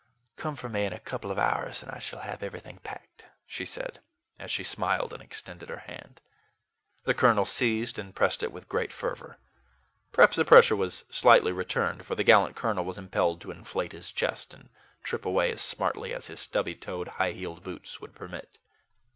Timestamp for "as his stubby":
16.15-16.73